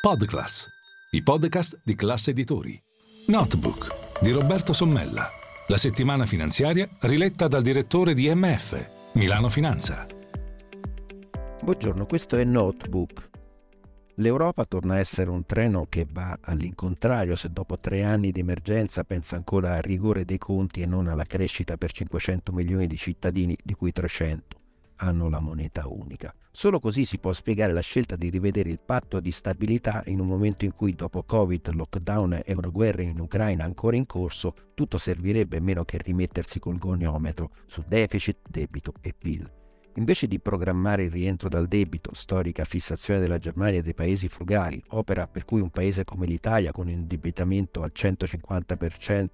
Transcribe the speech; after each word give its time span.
Podclass, 0.00 0.66
i 1.10 1.22
podcast 1.22 1.82
di 1.84 1.94
classe 1.94 2.30
editori. 2.30 2.80
Notebook 3.26 4.22
di 4.22 4.30
Roberto 4.30 4.72
Sommella. 4.72 5.28
La 5.66 5.76
settimana 5.76 6.24
finanziaria 6.24 6.88
riletta 7.00 7.48
dal 7.48 7.60
direttore 7.60 8.14
di 8.14 8.34
MF, 8.34 9.12
Milano 9.16 9.50
Finanza. 9.50 10.06
Buongiorno, 11.62 12.06
questo 12.06 12.38
è 12.38 12.44
Notebook. 12.44 13.28
L'Europa 14.14 14.64
torna 14.64 14.94
a 14.94 15.00
essere 15.00 15.28
un 15.28 15.44
treno 15.44 15.84
che 15.86 16.06
va 16.10 16.38
all'incontrario 16.40 17.36
se 17.36 17.50
dopo 17.50 17.78
tre 17.78 18.02
anni 18.02 18.32
di 18.32 18.40
emergenza 18.40 19.04
pensa 19.04 19.36
ancora 19.36 19.74
al 19.74 19.82
rigore 19.82 20.24
dei 20.24 20.38
conti 20.38 20.80
e 20.80 20.86
non 20.86 21.08
alla 21.08 21.24
crescita 21.24 21.76
per 21.76 21.92
500 21.92 22.52
milioni 22.52 22.86
di 22.86 22.96
cittadini, 22.96 23.54
di 23.62 23.74
cui 23.74 23.92
300 23.92 24.59
hanno 25.00 25.28
la 25.28 25.40
moneta 25.40 25.86
unica. 25.86 26.34
Solo 26.50 26.80
così 26.80 27.04
si 27.04 27.18
può 27.18 27.32
spiegare 27.32 27.72
la 27.72 27.80
scelta 27.80 28.16
di 28.16 28.28
rivedere 28.28 28.70
il 28.70 28.80
patto 28.84 29.20
di 29.20 29.30
stabilità 29.30 30.02
in 30.06 30.20
un 30.20 30.26
momento 30.26 30.64
in 30.64 30.74
cui 30.74 30.94
dopo 30.94 31.22
Covid, 31.22 31.72
lockdown 31.72 32.42
e 32.44 32.52
una 32.54 32.68
guerra 32.68 33.02
in 33.02 33.20
Ucraina 33.20 33.64
ancora 33.64 33.96
in 33.96 34.06
corso, 34.06 34.54
tutto 34.74 34.98
servirebbe 34.98 35.60
meno 35.60 35.84
che 35.84 35.98
rimettersi 35.98 36.58
col 36.58 36.78
goniometro 36.78 37.50
su 37.66 37.82
deficit, 37.86 38.38
debito 38.48 38.92
e 39.00 39.14
PIL. 39.16 39.50
Invece 39.94 40.28
di 40.28 40.38
programmare 40.38 41.04
il 41.04 41.10
rientro 41.10 41.48
dal 41.48 41.66
debito, 41.66 42.14
storica 42.14 42.64
fissazione 42.64 43.20
della 43.20 43.38
Germania 43.38 43.80
e 43.80 43.82
dei 43.82 43.94
paesi 43.94 44.28
frugali, 44.28 44.82
opera 44.90 45.26
per 45.26 45.44
cui 45.44 45.60
un 45.60 45.70
paese 45.70 46.04
come 46.04 46.26
l'Italia 46.26 46.70
con 46.70 46.86
un 46.86 46.92
indebitamento 46.92 47.82
al 47.82 47.90
150% 47.94 49.28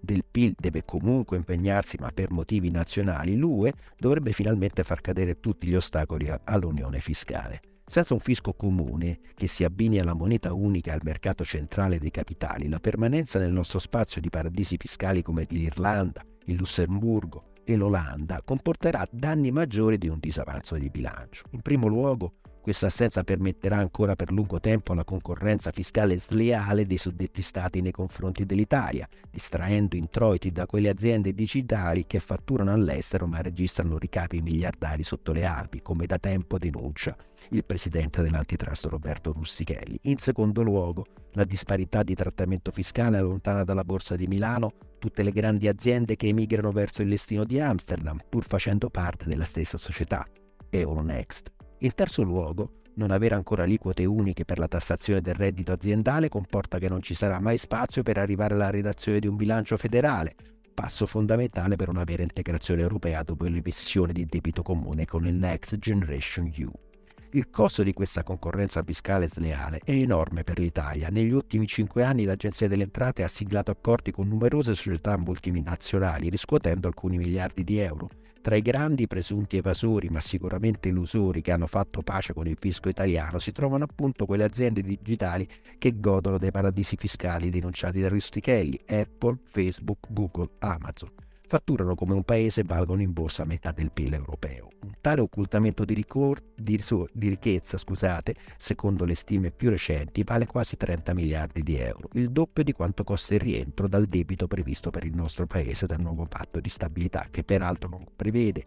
del 0.00 0.24
PIL 0.28 0.54
deve 0.58 0.84
comunque 0.84 1.36
impegnarsi 1.36 1.96
ma 1.98 2.10
per 2.10 2.30
motivi 2.30 2.70
nazionali, 2.70 3.36
l'UE 3.36 3.72
dovrebbe 3.98 4.32
finalmente 4.32 4.82
far 4.82 5.00
cadere 5.00 5.40
tutti 5.40 5.66
gli 5.66 5.74
ostacoli 5.74 6.32
all'unione 6.44 7.00
fiscale. 7.00 7.60
Senza 7.84 8.14
un 8.14 8.20
fisco 8.20 8.52
comune 8.52 9.18
che 9.34 9.48
si 9.48 9.64
abbini 9.64 9.98
alla 9.98 10.14
moneta 10.14 10.52
unica 10.52 10.92
e 10.92 10.94
al 10.94 11.00
mercato 11.02 11.44
centrale 11.44 11.98
dei 11.98 12.12
capitali, 12.12 12.68
la 12.68 12.78
permanenza 12.78 13.40
nel 13.40 13.52
nostro 13.52 13.80
spazio 13.80 14.20
di 14.20 14.30
paradisi 14.30 14.76
fiscali 14.78 15.22
come 15.22 15.44
l'Irlanda, 15.48 16.24
il 16.44 16.54
Lussemburgo 16.54 17.52
e 17.64 17.76
l'Olanda 17.76 18.42
comporterà 18.44 19.06
danni 19.10 19.50
maggiori 19.50 19.98
di 19.98 20.08
un 20.08 20.18
disavanzo 20.20 20.76
di 20.76 20.88
bilancio. 20.88 21.44
In 21.50 21.62
primo 21.62 21.88
luogo, 21.88 22.34
questa 22.60 22.86
assenza 22.86 23.24
permetterà 23.24 23.76
ancora 23.76 24.14
per 24.14 24.30
lungo 24.30 24.60
tempo 24.60 24.92
la 24.92 25.04
concorrenza 25.04 25.70
fiscale 25.70 26.18
sleale 26.18 26.86
dei 26.86 26.98
suddetti 26.98 27.40
stati 27.40 27.80
nei 27.80 27.90
confronti 27.90 28.44
dell'Italia, 28.44 29.08
distraendo 29.30 29.96
introiti 29.96 30.52
da 30.52 30.66
quelle 30.66 30.90
aziende 30.90 31.32
digitali 31.32 32.06
che 32.06 32.20
fatturano 32.20 32.72
all'estero 32.72 33.26
ma 33.26 33.40
registrano 33.40 33.96
ricapi 33.96 34.42
miliardari 34.42 35.02
sotto 35.02 35.32
le 35.32 35.44
Alpi, 35.44 35.80
come 35.80 36.06
da 36.06 36.18
tempo 36.18 36.58
denuncia 36.58 37.16
il 37.50 37.64
presidente 37.64 38.22
dell'antitrust 38.22 38.84
Roberto 38.86 39.32
Rustichelli. 39.32 39.98
In 40.02 40.18
secondo 40.18 40.62
luogo, 40.62 41.06
la 41.32 41.44
disparità 41.44 42.02
di 42.02 42.14
trattamento 42.14 42.70
fiscale 42.70 43.16
allontana 43.16 43.64
dalla 43.64 43.84
borsa 43.84 44.16
di 44.16 44.26
Milano 44.26 44.72
tutte 44.98 45.22
le 45.22 45.32
grandi 45.32 45.66
aziende 45.66 46.14
che 46.14 46.28
emigrano 46.28 46.70
verso 46.72 47.00
il 47.00 47.08
listino 47.08 47.44
di 47.44 47.58
Amsterdam, 47.58 48.20
pur 48.28 48.44
facendo 48.44 48.90
parte 48.90 49.24
della 49.26 49.44
stessa 49.44 49.78
società, 49.78 50.26
Euronext. 50.68 51.50
In 51.82 51.94
terzo 51.94 52.22
luogo, 52.22 52.80
non 52.94 53.10
avere 53.10 53.34
ancora 53.34 53.62
aliquote 53.62 54.04
uniche 54.04 54.44
per 54.44 54.58
la 54.58 54.68
tassazione 54.68 55.22
del 55.22 55.32
reddito 55.32 55.72
aziendale 55.72 56.28
comporta 56.28 56.78
che 56.78 56.88
non 56.88 57.00
ci 57.00 57.14
sarà 57.14 57.40
mai 57.40 57.56
spazio 57.56 58.02
per 58.02 58.18
arrivare 58.18 58.52
alla 58.52 58.68
redazione 58.68 59.18
di 59.18 59.26
un 59.26 59.36
bilancio 59.36 59.78
federale, 59.78 60.34
passo 60.74 61.06
fondamentale 61.06 61.76
per 61.76 61.88
una 61.88 62.04
vera 62.04 62.22
integrazione 62.22 62.82
europea 62.82 63.22
dopo 63.22 63.44
l'emissione 63.44 64.12
di 64.12 64.26
debito 64.26 64.62
comune 64.62 65.06
con 65.06 65.26
il 65.26 65.34
Next 65.34 65.78
Generation 65.78 66.52
EU. 66.54 66.89
Il 67.32 67.48
costo 67.48 67.84
di 67.84 67.92
questa 67.92 68.24
concorrenza 68.24 68.82
fiscale 68.82 69.28
sleale 69.28 69.80
è 69.84 69.92
enorme 69.92 70.42
per 70.42 70.58
l'Italia. 70.58 71.10
Negli 71.10 71.30
ultimi 71.30 71.64
cinque 71.68 72.02
anni 72.02 72.24
l'Agenzia 72.24 72.66
delle 72.66 72.82
Entrate 72.82 73.22
ha 73.22 73.28
siglato 73.28 73.70
accordi 73.70 74.10
con 74.10 74.26
numerose 74.26 74.74
società 74.74 75.16
multinazionali, 75.16 76.28
riscuotendo 76.28 76.88
alcuni 76.88 77.18
miliardi 77.18 77.62
di 77.62 77.78
euro. 77.78 78.08
Tra 78.40 78.56
i 78.56 78.62
grandi 78.62 79.06
presunti 79.06 79.58
evasori, 79.58 80.08
ma 80.08 80.18
sicuramente 80.18 80.88
illusori, 80.88 81.40
che 81.40 81.52
hanno 81.52 81.68
fatto 81.68 82.02
pace 82.02 82.32
con 82.32 82.48
il 82.48 82.56
fisco 82.58 82.88
italiano, 82.88 83.38
si 83.38 83.52
trovano 83.52 83.84
appunto 83.84 84.26
quelle 84.26 84.42
aziende 84.42 84.82
digitali 84.82 85.46
che 85.78 86.00
godono 86.00 86.36
dei 86.36 86.50
paradisi 86.50 86.96
fiscali 86.96 87.48
denunciati 87.48 88.00
da 88.00 88.08
Rustichelli, 88.08 88.80
Apple, 88.88 89.38
Facebook, 89.44 90.06
Google, 90.08 90.50
Amazon 90.58 91.10
fatturano 91.46 91.96
come 91.96 92.14
un 92.14 92.22
paese 92.22 92.60
e 92.60 92.64
valgono 92.64 93.02
in 93.02 93.12
borsa 93.12 93.44
metà 93.44 93.72
del 93.72 93.90
PIL 93.90 94.14
europeo. 94.14 94.69
Tale 95.00 95.22
occultamento 95.22 95.86
di, 95.86 95.94
ricor- 95.94 96.42
di, 96.54 96.78
di 97.12 97.28
ricchezza, 97.30 97.78
scusate, 97.78 98.34
secondo 98.58 99.06
le 99.06 99.14
stime 99.14 99.50
più 99.50 99.70
recenti, 99.70 100.22
vale 100.24 100.44
quasi 100.44 100.76
30 100.76 101.14
miliardi 101.14 101.62
di 101.62 101.76
euro, 101.76 102.10
il 102.12 102.30
doppio 102.30 102.62
di 102.62 102.72
quanto 102.72 103.02
costa 103.02 103.32
il 103.32 103.40
rientro 103.40 103.88
dal 103.88 104.04
debito 104.04 104.46
previsto 104.46 104.90
per 104.90 105.04
il 105.04 105.14
nostro 105.14 105.46
paese 105.46 105.86
dal 105.86 106.00
nuovo 106.00 106.26
patto 106.26 106.60
di 106.60 106.68
stabilità, 106.68 107.28
che 107.30 107.44
peraltro 107.44 107.88
non 107.88 108.04
prevede, 108.14 108.64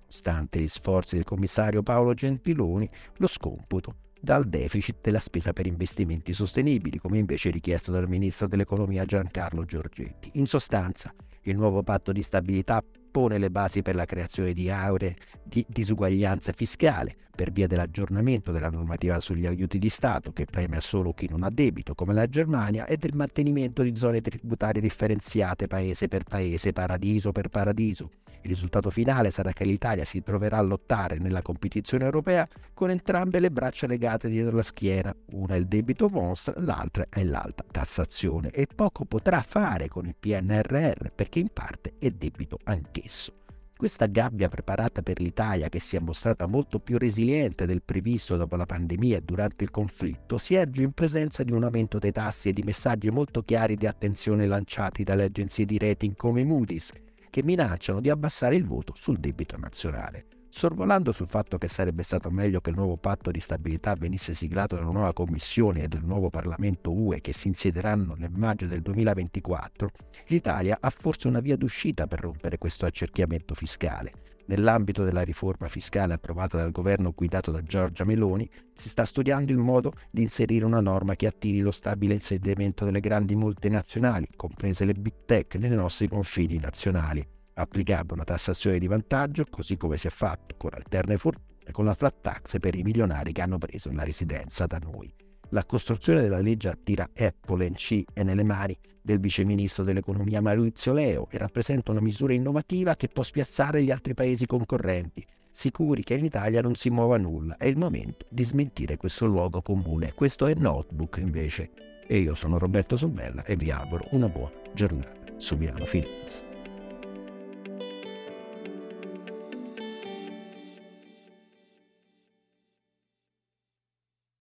nonostante 0.00 0.60
gli 0.60 0.66
sforzi 0.66 1.14
del 1.14 1.24
commissario 1.24 1.84
Paolo 1.84 2.14
Gentiloni, 2.14 2.90
lo 3.18 3.28
scomputo 3.28 3.94
dal 4.20 4.48
deficit 4.48 4.96
della 5.02 5.20
spesa 5.20 5.52
per 5.52 5.66
investimenti 5.66 6.32
sostenibili, 6.32 6.98
come 6.98 7.18
invece 7.18 7.50
richiesto 7.50 7.92
dal 7.92 8.08
ministro 8.08 8.48
dell'economia 8.48 9.04
Giancarlo 9.04 9.64
Giorgetti. 9.64 10.30
In 10.34 10.46
sostanza, 10.46 11.14
il 11.42 11.56
nuovo 11.56 11.84
patto 11.84 12.10
di 12.10 12.22
stabilità 12.22 12.82
pone 13.16 13.38
le 13.38 13.50
basi 13.50 13.80
per 13.80 13.94
la 13.94 14.04
creazione 14.04 14.52
di 14.52 14.68
auree 14.68 15.16
di 15.42 15.64
disuguaglianza 15.66 16.52
fiscale 16.52 17.16
per 17.34 17.50
via 17.50 17.66
dell'aggiornamento 17.66 18.52
della 18.52 18.68
normativa 18.68 19.18
sugli 19.20 19.46
aiuti 19.46 19.78
di 19.78 19.88
Stato 19.88 20.32
che 20.32 20.44
premia 20.44 20.82
solo 20.82 21.14
chi 21.14 21.26
non 21.26 21.42
ha 21.42 21.48
debito 21.48 21.94
come 21.94 22.12
la 22.12 22.26
Germania 22.26 22.84
e 22.84 22.98
del 22.98 23.14
mantenimento 23.14 23.82
di 23.82 23.96
zone 23.96 24.20
tributarie 24.20 24.82
differenziate 24.82 25.66
paese 25.66 26.08
per 26.08 26.24
paese, 26.24 26.74
paradiso 26.74 27.32
per 27.32 27.48
paradiso 27.48 28.10
il 28.46 28.52
risultato 28.52 28.90
finale 28.90 29.30
sarà 29.30 29.52
che 29.52 29.64
l'Italia 29.64 30.04
si 30.04 30.22
troverà 30.22 30.58
a 30.58 30.62
lottare 30.62 31.18
nella 31.18 31.42
competizione 31.42 32.04
europea 32.04 32.48
con 32.72 32.90
entrambe 32.90 33.40
le 33.40 33.50
braccia 33.50 33.86
legate 33.86 34.28
dietro 34.28 34.56
la 34.56 34.62
schiena, 34.62 35.14
una 35.32 35.54
è 35.54 35.58
il 35.58 35.66
debito 35.66 36.08
mostro, 36.08 36.54
l'altra 36.58 37.06
è 37.10 37.24
l'alta 37.24 37.64
tassazione 37.70 38.50
e 38.50 38.66
poco 38.72 39.04
potrà 39.04 39.42
fare 39.42 39.88
con 39.88 40.06
il 40.06 40.14
PNRR 40.18 41.10
perché 41.14 41.40
in 41.40 41.48
parte 41.52 41.94
è 41.98 42.10
debito 42.10 42.58
anch'esso. 42.64 43.32
Questa 43.76 44.06
gabbia 44.06 44.48
preparata 44.48 45.02
per 45.02 45.20
l'Italia, 45.20 45.68
che 45.68 45.80
si 45.80 45.96
è 45.96 45.98
mostrata 45.98 46.46
molto 46.46 46.78
più 46.78 46.96
resiliente 46.96 47.66
del 47.66 47.82
previsto 47.82 48.38
dopo 48.38 48.56
la 48.56 48.64
pandemia 48.64 49.18
e 49.18 49.22
durante 49.22 49.64
il 49.64 49.70
conflitto, 49.70 50.38
si 50.38 50.54
erge 50.54 50.82
in 50.82 50.92
presenza 50.92 51.42
di 51.42 51.52
un 51.52 51.62
aumento 51.62 51.98
dei 51.98 52.12
tassi 52.12 52.48
e 52.48 52.52
di 52.54 52.62
messaggi 52.62 53.10
molto 53.10 53.42
chiari 53.42 53.76
di 53.76 53.86
attenzione 53.86 54.46
lanciati 54.46 55.04
dalle 55.04 55.24
agenzie 55.24 55.66
di 55.66 55.76
rating 55.76 56.16
come 56.16 56.42
Moody's, 56.42 56.90
che 57.36 57.42
minacciano 57.42 58.00
di 58.00 58.08
abbassare 58.08 58.56
il 58.56 58.64
voto 58.64 58.94
sul 58.96 59.18
debito 59.18 59.58
nazionale. 59.58 60.24
Sorvolando 60.48 61.12
sul 61.12 61.28
fatto 61.28 61.58
che 61.58 61.68
sarebbe 61.68 62.02
stato 62.02 62.30
meglio 62.30 62.62
che 62.62 62.70
il 62.70 62.76
nuovo 62.76 62.96
patto 62.96 63.30
di 63.30 63.40
stabilità 63.40 63.92
venisse 63.92 64.32
siglato 64.32 64.74
dalla 64.74 64.90
nuova 64.90 65.12
Commissione 65.12 65.82
e 65.82 65.88
del 65.88 66.02
nuovo 66.02 66.30
Parlamento 66.30 66.90
UE 66.90 67.20
che 67.20 67.34
si 67.34 67.48
insiederanno 67.48 68.14
nel 68.16 68.30
maggio 68.30 68.64
del 68.64 68.80
2024, 68.80 69.90
l'Italia 70.28 70.78
ha 70.80 70.88
forse 70.88 71.28
una 71.28 71.40
via 71.40 71.58
d'uscita 71.58 72.06
per 72.06 72.20
rompere 72.20 72.56
questo 72.56 72.86
accerchiamento 72.86 73.54
fiscale. 73.54 74.35
Nell'ambito 74.48 75.02
della 75.02 75.22
riforma 75.22 75.68
fiscale 75.68 76.14
approvata 76.14 76.56
dal 76.56 76.70
governo 76.70 77.12
guidato 77.12 77.50
da 77.50 77.62
Giorgia 77.62 78.04
Meloni, 78.04 78.48
si 78.74 78.88
sta 78.88 79.04
studiando 79.04 79.50
il 79.50 79.58
modo 79.58 79.92
di 80.10 80.22
inserire 80.22 80.64
una 80.64 80.80
norma 80.80 81.16
che 81.16 81.26
attiri 81.26 81.60
lo 81.60 81.72
stabile 81.72 82.14
insediamento 82.14 82.84
delle 82.84 83.00
grandi 83.00 83.34
multinazionali, 83.34 84.28
comprese 84.36 84.84
le 84.84 84.94
big 84.94 85.24
tech, 85.26 85.56
nei 85.56 85.70
nostri 85.70 86.08
confini 86.08 86.58
nazionali, 86.58 87.26
applicando 87.54 88.14
una 88.14 88.24
tassazione 88.24 88.78
di 88.78 88.86
vantaggio, 88.86 89.44
così 89.50 89.76
come 89.76 89.96
si 89.96 90.06
è 90.06 90.10
fatto 90.10 90.54
con 90.56 90.70
alterne 90.72 91.16
fortune, 91.16 91.72
con 91.72 91.84
la 91.84 91.94
flat 91.94 92.20
tax 92.20 92.60
per 92.60 92.76
i 92.76 92.84
milionari 92.84 93.32
che 93.32 93.42
hanno 93.42 93.58
preso 93.58 93.90
la 93.92 94.04
residenza 94.04 94.66
da 94.66 94.78
noi. 94.78 95.25
La 95.50 95.64
costruzione 95.64 96.22
della 96.22 96.40
legge 96.40 96.68
attira 96.68 97.08
Apple 97.16 97.64
in 97.66 97.74
C 97.74 98.02
e 98.12 98.24
nelle 98.24 98.42
mani 98.42 98.76
del 99.00 99.20
viceministro 99.20 99.84
dell'economia 99.84 100.40
Maurizio 100.40 100.92
Leo 100.92 101.28
e 101.30 101.38
rappresenta 101.38 101.92
una 101.92 102.00
misura 102.00 102.32
innovativa 102.32 102.96
che 102.96 103.06
può 103.06 103.22
spiazzare 103.22 103.82
gli 103.82 103.92
altri 103.92 104.14
paesi 104.14 104.44
concorrenti, 104.44 105.24
sicuri 105.52 106.02
che 106.02 106.14
in 106.14 106.24
Italia 106.24 106.60
non 106.60 106.74
si 106.74 106.90
muova 106.90 107.16
nulla. 107.16 107.56
È 107.56 107.66
il 107.66 107.76
momento 107.76 108.26
di 108.28 108.42
smentire 108.42 108.96
questo 108.96 109.26
luogo 109.26 109.62
comune. 109.62 110.12
Questo 110.14 110.46
è 110.46 110.54
Notebook 110.54 111.18
invece. 111.18 111.70
E 112.08 112.18
io 112.18 112.34
sono 112.34 112.58
Roberto 112.58 112.96
Sommella 112.96 113.44
e 113.44 113.54
vi 113.54 113.70
auguro 113.70 114.08
una 114.10 114.28
buona 114.28 114.54
giornata 114.74 115.32
su 115.36 115.56
Milano 115.56 115.86
Finance. 115.86 116.55